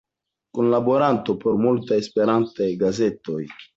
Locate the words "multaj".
1.65-1.99